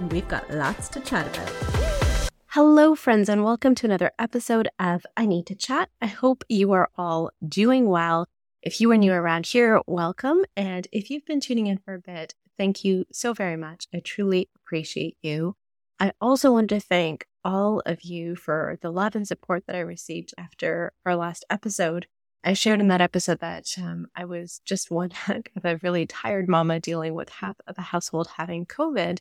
[0.00, 2.30] and we've got lots to chat about.
[2.48, 5.90] Hello, friends, and welcome to another episode of Anita Chat.
[6.00, 8.26] I hope you are all doing well.
[8.62, 10.44] If you are new around here, welcome.
[10.56, 13.86] And if you've been tuning in for a bit, thank you so very much.
[13.94, 15.54] I truly appreciate you.
[16.00, 19.80] I also want to thank all of you for the love and support that I
[19.80, 22.06] received after our last episode.
[22.42, 26.06] I shared in that episode that um, I was just one heck of a really
[26.06, 29.18] tired mama dealing with half of the household having COVID.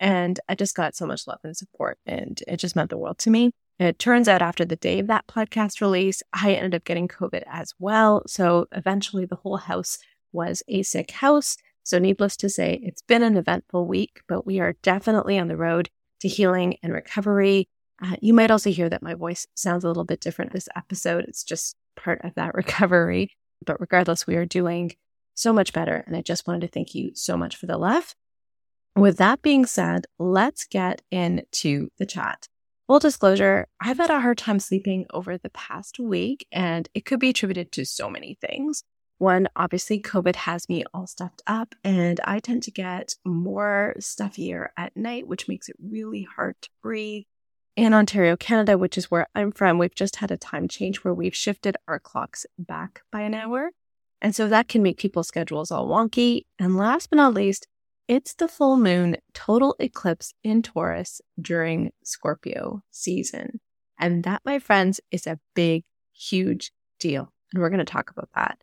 [0.00, 3.18] And I just got so much love and support, and it just meant the world
[3.18, 3.52] to me.
[3.78, 7.42] It turns out after the day of that podcast release, I ended up getting COVID
[7.46, 8.22] as well.
[8.26, 9.98] So eventually the whole house
[10.32, 11.56] was a sick house.
[11.82, 15.56] So, needless to say, it's been an eventful week, but we are definitely on the
[15.56, 17.68] road to healing and recovery.
[18.02, 21.24] Uh, you might also hear that my voice sounds a little bit different this episode.
[21.28, 23.36] It's just part of that recovery.
[23.64, 24.92] But regardless, we are doing
[25.34, 26.04] so much better.
[26.06, 28.14] And I just wanted to thank you so much for the love.
[28.96, 32.46] With that being said, let's get into the chat.
[32.86, 37.18] Full disclosure, I've had a hard time sleeping over the past week, and it could
[37.18, 38.84] be attributed to so many things.
[39.18, 44.70] One, obviously, COVID has me all stuffed up, and I tend to get more stuffier
[44.76, 47.24] at night, which makes it really hard to breathe.
[47.74, 51.14] In Ontario, Canada, which is where I'm from, we've just had a time change where
[51.14, 53.70] we've shifted our clocks back by an hour.
[54.22, 56.42] And so that can make people's schedules all wonky.
[56.58, 57.66] And last but not least,
[58.08, 63.60] it's the full moon total eclipse in Taurus during Scorpio season.
[63.98, 67.32] And that, my friends, is a big, huge deal.
[67.52, 68.58] And we're going to talk about that.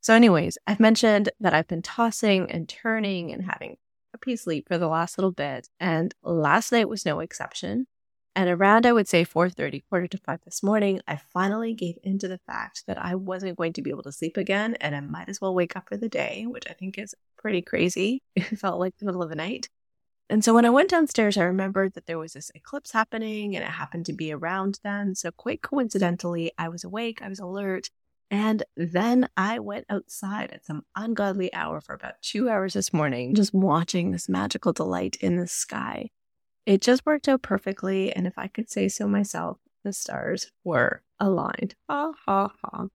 [0.00, 3.76] So, anyways, I've mentioned that I've been tossing and turning and having
[4.14, 5.68] a peace sleep for the last little bit.
[5.80, 7.86] And last night was no exception.
[8.36, 12.28] And around, I would say 4.30, quarter to 5 this morning, I finally gave into
[12.28, 15.30] the fact that I wasn't going to be able to sleep again and I might
[15.30, 18.20] as well wake up for the day, which I think is pretty crazy.
[18.36, 19.70] It felt like the middle of the night.
[20.28, 23.64] And so when I went downstairs, I remembered that there was this eclipse happening and
[23.64, 25.14] it happened to be around then.
[25.14, 27.88] So quite coincidentally, I was awake, I was alert.
[28.30, 33.34] And then I went outside at some ungodly hour for about two hours this morning,
[33.34, 36.10] just watching this magical delight in the sky.
[36.66, 38.12] It just worked out perfectly.
[38.12, 41.76] And if I could say so myself, the stars were aligned.
[41.88, 42.86] Ha ha ha.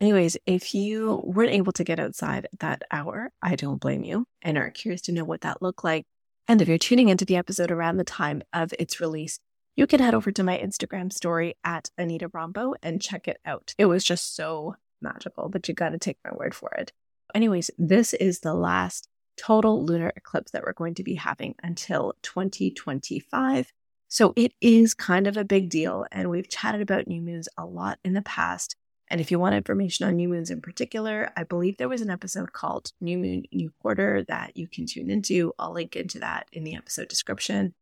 [0.00, 4.26] Anyways, if you weren't able to get outside at that hour, I don't blame you
[4.42, 6.04] and are curious to know what that looked like.
[6.46, 9.40] And if you're tuning into the episode around the time of its release,
[9.74, 13.74] you can head over to my Instagram story at Anita Rombough and check it out.
[13.78, 16.92] It was just so magical, but you got to take my word for it.
[17.34, 22.14] Anyways, this is the last total lunar eclipse that we're going to be having until
[22.22, 23.72] 2025.
[24.08, 26.06] So it is kind of a big deal.
[26.12, 28.76] And we've chatted about new moons a lot in the past.
[29.08, 32.10] And if you want information on new moons in particular, I believe there was an
[32.10, 35.52] episode called New Moon, New Quarter that you can tune into.
[35.58, 37.74] I'll link into that in the episode description.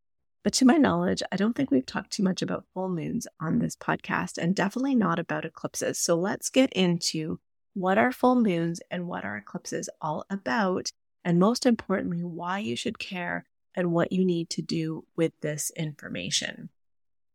[0.43, 3.59] But to my knowledge, I don't think we've talked too much about full moons on
[3.59, 5.99] this podcast and definitely not about eclipses.
[5.99, 7.41] So let's get into
[7.73, 10.93] what are full moons and what are eclipses all about
[11.25, 15.71] and most importantly, why you should care and what you need to do with this
[15.77, 16.69] information.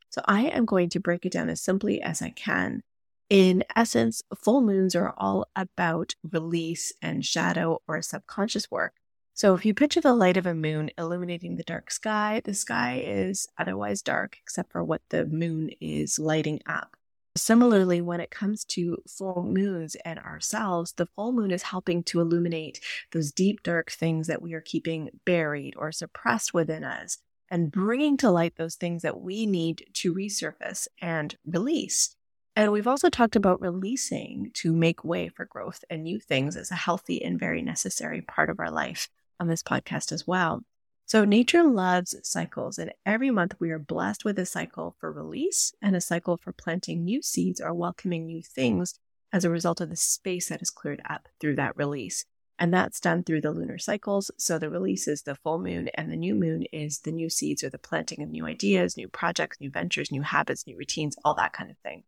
[0.10, 2.82] So, I am going to break it down as simply as I can.
[3.30, 8.94] In essence, full moons are all about release and shadow or subconscious work.
[9.36, 13.02] So, if you picture the light of a moon illuminating the dark sky, the sky
[13.06, 16.96] is otherwise dark except for what the moon is lighting up.
[17.40, 22.20] Similarly, when it comes to full moons and ourselves, the full moon is helping to
[22.20, 27.18] illuminate those deep, dark things that we are keeping buried or suppressed within us
[27.50, 32.16] and bringing to light those things that we need to resurface and release.
[32.58, 36.72] And we've also talked about releasing to make way for growth and new things as
[36.72, 39.08] a healthy and very necessary part of our life
[39.40, 40.64] on this podcast as well.
[41.10, 45.74] So, nature loves cycles, and every month we are blessed with a cycle for release
[45.82, 48.94] and a cycle for planting new seeds or welcoming new things
[49.34, 52.26] as a result of the space that is cleared up through that release.
[52.60, 54.30] And that's done through the lunar cycles.
[54.38, 57.64] So, the release is the full moon, and the new moon is the new seeds
[57.64, 61.34] or the planting of new ideas, new projects, new ventures, new habits, new routines, all
[61.34, 62.04] that kind of thing.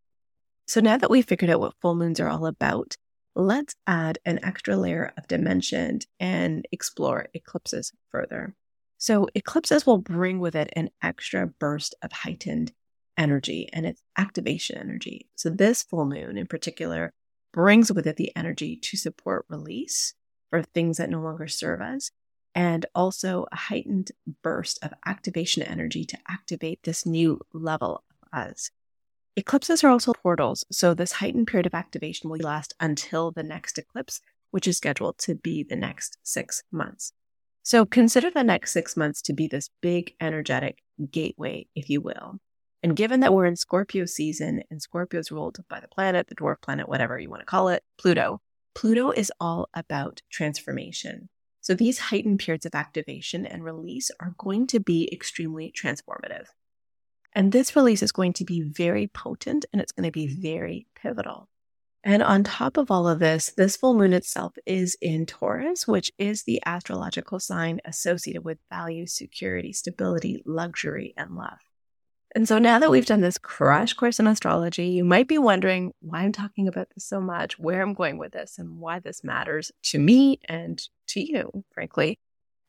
[0.67, 2.97] So, now that we've figured out what full moons are all about,
[3.33, 8.53] let's add an extra layer of dimension and explore eclipses further.
[9.01, 12.71] So eclipses will bring with it an extra burst of heightened
[13.17, 15.27] energy and it's activation energy.
[15.35, 17.11] So this full moon in particular
[17.51, 20.13] brings with it the energy to support release
[20.51, 22.11] for things that no longer serve us
[22.53, 24.11] and also a heightened
[24.43, 28.69] burst of activation energy to activate this new level of us.
[29.35, 33.79] Eclipses are also portals, so this heightened period of activation will last until the next
[33.79, 34.21] eclipse,
[34.51, 37.13] which is scheduled to be the next six months.
[37.63, 40.79] So consider the next six months to be this big energetic
[41.11, 42.39] gateway, if you will.
[42.83, 46.35] And given that we're in Scorpio season and Scorpio is ruled by the planet, the
[46.35, 48.41] dwarf planet, whatever you want to call it, Pluto,
[48.73, 51.29] Pluto is all about transformation.
[51.59, 56.45] So these heightened periods of activation and release are going to be extremely transformative.
[57.33, 60.87] And this release is going to be very potent and it's going to be very
[60.95, 61.47] pivotal.
[62.03, 66.11] And on top of all of this, this full moon itself is in Taurus, which
[66.17, 71.59] is the astrological sign associated with value, security, stability, luxury, and love.
[72.33, 75.91] And so now that we've done this crash course in astrology, you might be wondering
[75.99, 79.23] why I'm talking about this so much, where I'm going with this, and why this
[79.23, 82.17] matters to me and to you, frankly.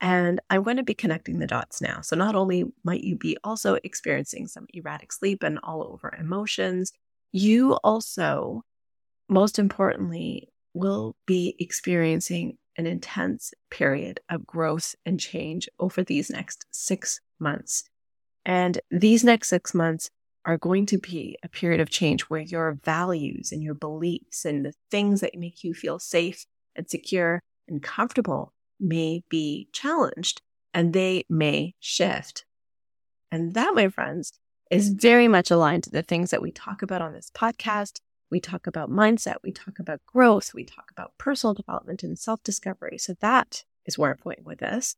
[0.00, 2.00] And I'm going to be connecting the dots now.
[2.00, 6.92] So not only might you be also experiencing some erratic sleep and all over emotions,
[7.30, 8.64] you also
[9.32, 16.66] most importantly, we'll be experiencing an intense period of growth and change over these next
[16.70, 17.84] six months.
[18.44, 20.10] And these next six months
[20.44, 24.64] are going to be a period of change where your values and your beliefs and
[24.64, 26.44] the things that make you feel safe
[26.74, 30.42] and secure and comfortable may be challenged
[30.74, 32.44] and they may shift.
[33.30, 34.32] And that, my friends,
[34.70, 38.00] is very much aligned to the things that we talk about on this podcast
[38.32, 42.42] we talk about mindset, we talk about growth, we talk about personal development and self
[42.42, 42.98] discovery.
[42.98, 44.96] So that is where I'm going with this.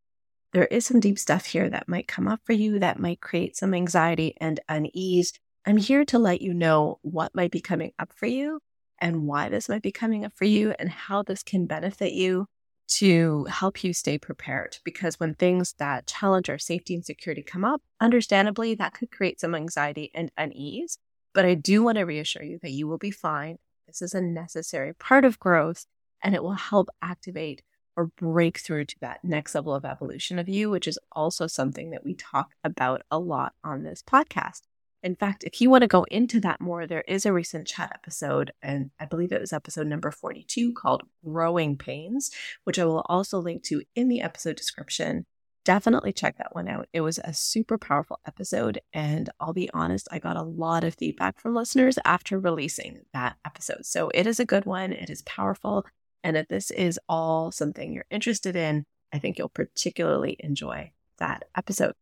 [0.52, 3.56] There is some deep stuff here that might come up for you that might create
[3.56, 5.32] some anxiety and unease.
[5.66, 8.60] I'm here to let you know what might be coming up for you
[9.00, 12.46] and why this might be coming up for you and how this can benefit you
[12.86, 14.76] to help you stay prepared.
[14.84, 19.40] Because when things that challenge our safety and security come up, understandably, that could create
[19.40, 20.98] some anxiety and unease.
[21.34, 23.58] But I do want to reassure you that you will be fine.
[23.86, 25.86] This is a necessary part of growth
[26.22, 27.62] and it will help activate
[27.96, 31.90] or break through to that next level of evolution of you, which is also something
[31.90, 34.62] that we talk about a lot on this podcast.
[35.02, 37.92] In fact, if you want to go into that more, there is a recent chat
[37.94, 42.30] episode, and I believe it was episode number 42 called Growing Pains,
[42.64, 45.26] which I will also link to in the episode description
[45.64, 46.88] definitely check that one out.
[46.92, 48.80] It was a super powerful episode.
[48.92, 53.36] And I'll be honest, I got a lot of feedback from listeners after releasing that
[53.44, 53.84] episode.
[53.84, 55.86] So it is a good one, it is powerful.
[56.22, 61.44] And if this is all something you're interested in, I think you'll particularly enjoy that
[61.56, 61.94] episode.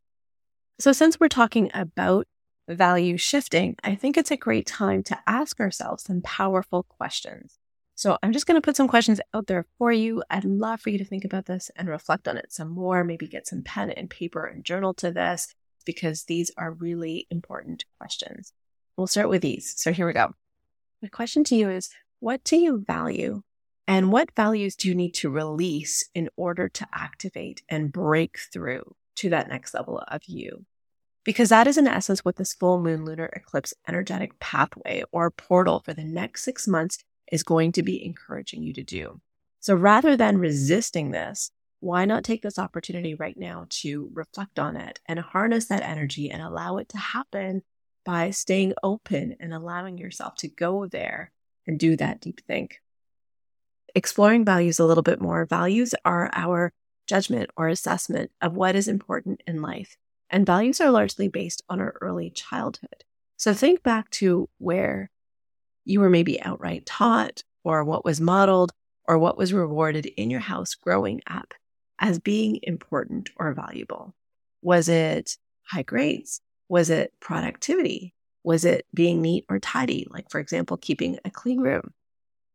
[0.79, 2.27] So, since we're talking about
[2.69, 7.59] value shifting, I think it's a great time to ask ourselves some powerful questions.
[8.03, 10.25] So I'm just going to put some questions out there for you.
[10.29, 13.05] I'd love for you to think about this and reflect on it some more.
[13.05, 15.55] Maybe get some pen and paper and journal to this
[15.87, 18.55] because these are really important questions.
[18.97, 19.75] We'll start with these.
[19.77, 20.35] So here we go.
[21.01, 23.45] The question to you is What do you value?
[23.87, 28.97] And what values do you need to release in order to activate and break through
[29.15, 30.67] to that next level of you?
[31.23, 35.79] Because that is, in essence, what this full moon lunar eclipse energetic pathway or portal
[35.85, 36.99] for the next six months
[37.33, 39.21] is going to be encouraging you to do.
[39.59, 44.77] So rather than resisting this, why not take this opportunity right now to reflect on
[44.77, 47.63] it and harness that energy and allow it to happen
[48.05, 51.33] by staying open and allowing yourself to go there
[51.67, 52.81] and do that deep think.
[53.95, 55.45] Exploring values a little bit more.
[55.47, 56.73] Values are our
[57.07, 59.97] judgment or assessment of what is important in life.
[60.31, 63.05] And values are largely based on our early childhood.
[63.37, 65.11] So think back to where
[65.85, 68.73] you were maybe outright taught or what was modeled
[69.07, 71.55] or what was rewarded in your house growing up
[71.99, 74.15] as being important or valuable.
[74.63, 76.41] Was it high grades?
[76.69, 78.15] Was it productivity?
[78.45, 80.07] Was it being neat or tidy?
[80.11, 81.93] Like, for example, keeping a clean room.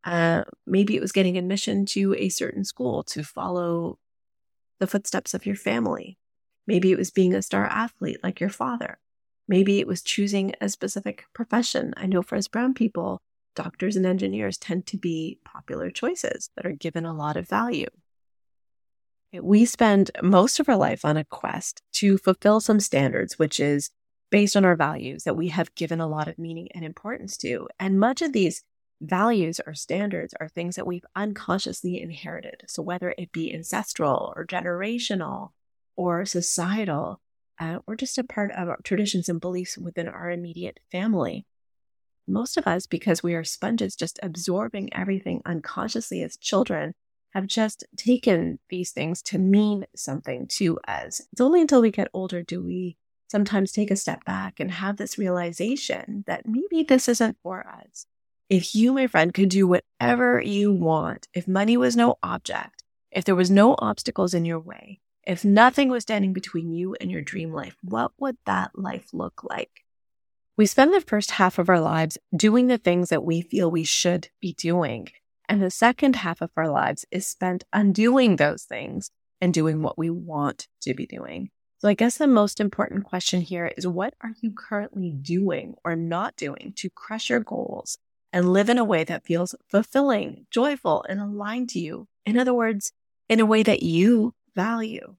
[0.03, 3.97] Uh, maybe it was getting admission to a certain school to follow
[4.79, 6.17] the footsteps of your family.
[6.65, 8.99] Maybe it was being a star athlete like your father.
[9.47, 11.93] Maybe it was choosing a specific profession.
[11.97, 13.21] I know for us brown people,
[13.55, 17.87] doctors and engineers tend to be popular choices that are given a lot of value.
[19.33, 23.89] We spend most of our life on a quest to fulfill some standards, which is
[24.29, 27.67] based on our values that we have given a lot of meaning and importance to.
[27.79, 28.63] And much of these
[29.01, 32.63] values or standards are things that we've unconsciously inherited.
[32.67, 35.51] So whether it be ancestral or generational,
[35.97, 37.19] or societal
[37.59, 41.45] uh, or just a part of traditions and beliefs within our immediate family.
[42.27, 46.93] Most of us, because we are sponges just absorbing everything unconsciously as children,
[47.33, 51.21] have just taken these things to mean something to us.
[51.31, 52.97] It's only until we get older do we
[53.29, 58.05] sometimes take a step back and have this realization that maybe this isn't for us.
[58.49, 63.25] If you, my friend, could do whatever you want, if money was no object, if
[63.25, 67.21] there was no obstacles in your way, if nothing was standing between you and your
[67.21, 69.83] dream life, what would that life look like?
[70.55, 73.83] We spend the first half of our lives doing the things that we feel we
[73.83, 75.09] should be doing.
[75.49, 79.97] And the second half of our lives is spent undoing those things and doing what
[79.97, 81.49] we want to be doing.
[81.79, 85.97] So I guess the most important question here is what are you currently doing or
[85.97, 87.97] not doing to crush your goals
[88.31, 92.07] and live in a way that feels fulfilling, joyful, and aligned to you?
[92.25, 92.93] In other words,
[93.27, 95.15] in a way that you value.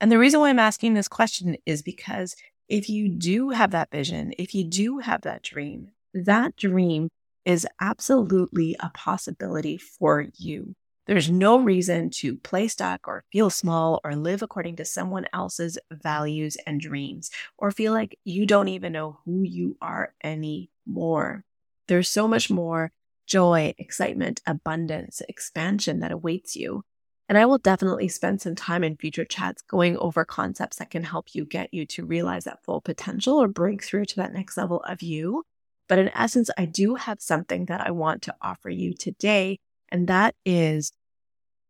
[0.00, 2.36] And the reason why I'm asking this question is because
[2.68, 7.08] if you do have that vision, if you do have that dream, that dream
[7.46, 10.74] is absolutely a possibility for you.
[11.06, 15.78] There's no reason to play stuck or feel small or live according to someone else's
[15.90, 21.44] values and dreams or feel like you don't even know who you are anymore.
[21.86, 22.90] There's so much more
[23.26, 26.82] joy, excitement, abundance, expansion that awaits you.
[27.28, 31.02] And I will definitely spend some time in future chats going over concepts that can
[31.02, 34.56] help you get you to realize that full potential or break through to that next
[34.56, 35.44] level of you.
[35.88, 39.58] But in essence, I do have something that I want to offer you today
[39.90, 40.92] and that is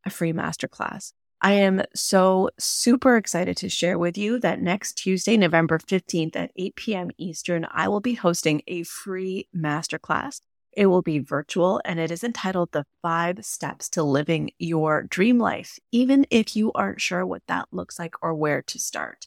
[0.04, 1.12] a free masterclass.
[1.40, 6.50] I am so super excited to share with you that next Tuesday, November 15th at
[6.56, 7.10] 8 p.m.
[7.18, 10.40] Eastern, I will be hosting a free masterclass.
[10.76, 15.38] It will be virtual and it is entitled The Five Steps to Living Your Dream
[15.38, 19.26] Life, even if you aren't sure what that looks like or where to start.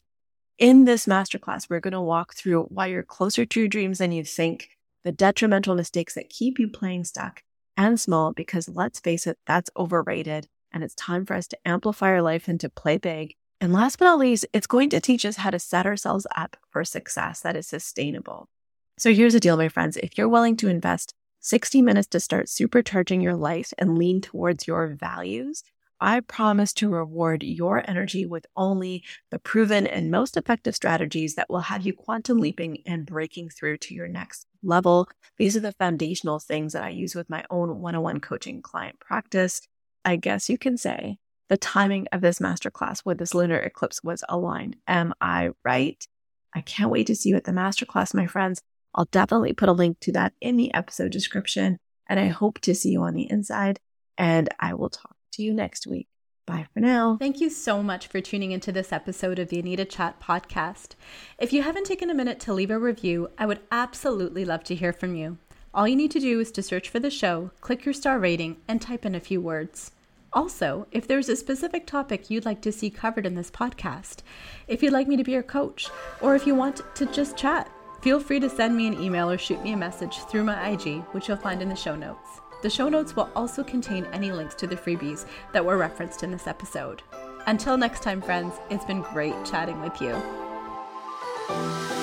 [0.58, 4.12] In this masterclass, we're going to walk through why you're closer to your dreams than
[4.12, 4.68] you think,
[5.02, 7.42] the detrimental mistakes that keep you playing stuck,
[7.76, 10.46] and small because let's face it, that's overrated.
[10.70, 13.34] And it's time for us to amplify our life and to play big.
[13.60, 16.56] And last but not least, it's going to teach us how to set ourselves up
[16.70, 18.48] for success that is sustainable.
[18.98, 19.96] So here's the deal, my friends.
[19.96, 24.66] If you're willing to invest 60 minutes to start supercharging your life and lean towards
[24.66, 25.62] your values,
[26.00, 31.50] I promise to reward your energy with only the proven and most effective strategies that
[31.50, 35.08] will have you quantum leaping and breaking through to your next level.
[35.36, 38.62] These are the foundational things that I use with my own one on one coaching
[38.62, 39.60] client practice.
[40.04, 41.18] I guess you can say
[41.50, 44.76] the timing of this masterclass with this lunar eclipse was aligned.
[44.86, 46.02] Am I right?
[46.54, 48.62] I can't wait to see you at the masterclass, my friends.
[48.94, 51.78] I'll definitely put a link to that in the episode description.
[52.08, 53.78] And I hope to see you on the inside.
[54.18, 56.08] And I will talk to you next week.
[56.46, 57.16] Bye for now.
[57.18, 60.94] Thank you so much for tuning into this episode of the Anita Chat podcast.
[61.38, 64.74] If you haven't taken a minute to leave a review, I would absolutely love to
[64.74, 65.38] hear from you.
[65.72, 68.56] All you need to do is to search for the show, click your star rating,
[68.66, 69.92] and type in a few words.
[70.32, 74.22] Also, if there's a specific topic you'd like to see covered in this podcast,
[74.66, 75.88] if you'd like me to be your coach,
[76.20, 77.70] or if you want to just chat,
[78.00, 81.02] feel free to send me an email or shoot me a message through my IG,
[81.12, 82.40] which you'll find in the show notes.
[82.62, 86.30] The show notes will also contain any links to the freebies that were referenced in
[86.30, 87.02] this episode.
[87.46, 91.99] Until next time, friends, it's been great chatting with you.